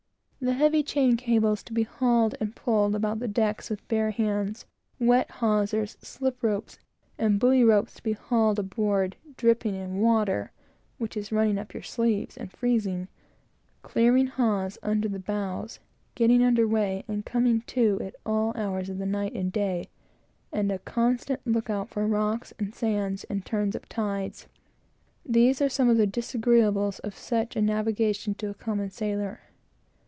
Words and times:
The 0.43 0.53
heavy 0.53 0.81
chain 0.81 1.17
cables 1.17 1.61
to 1.65 1.71
be 1.71 1.83
hauled 1.83 2.33
and 2.39 2.55
pulled 2.55 2.95
about 2.95 3.19
the 3.19 3.27
decks 3.27 3.69
with 3.69 3.87
bare 3.87 4.09
hands; 4.09 4.65
wet 4.99 5.29
hawsers, 5.29 5.97
slip 6.01 6.41
ropes, 6.41 6.79
and 7.19 7.39
buoy 7.39 7.63
ropes 7.63 7.93
to 7.93 8.01
be 8.01 8.13
hauled 8.13 8.57
aboard, 8.57 9.17
dripping 9.37 9.75
in 9.75 9.99
water, 10.01 10.51
which 10.97 11.15
is 11.15 11.31
running 11.31 11.59
up 11.59 11.75
your 11.75 11.83
sleeves, 11.83 12.37
and 12.37 12.51
freezing; 12.51 13.07
clearing 13.83 14.25
hawse 14.25 14.79
under 14.81 15.07
the 15.07 15.19
bows; 15.19 15.77
getting 16.15 16.43
under 16.43 16.67
weigh 16.67 17.03
and 17.07 17.23
coming 17.23 17.61
to, 17.67 18.01
at 18.01 18.15
all 18.25 18.51
hours 18.57 18.89
of 18.89 18.97
the 18.97 19.05
night 19.05 19.33
and 19.35 19.51
day, 19.51 19.91
and 20.51 20.71
a 20.71 20.79
constant 20.79 21.45
look 21.45 21.69
out 21.69 21.87
for 21.87 22.07
rocks 22.07 22.51
and 22.57 22.73
sands 22.73 23.25
and 23.25 23.45
turns 23.45 23.75
of 23.75 23.87
tides; 23.87 24.47
these 25.23 25.61
are 25.61 25.69
some 25.69 25.87
of 25.87 25.97
the 25.97 26.07
disagreeables 26.07 26.97
of 27.01 27.15
such 27.15 27.55
a 27.55 27.61
navigation 27.61 28.33
to 28.33 28.49
a 28.49 28.55
common 28.55 28.89
sailor. 28.89 29.41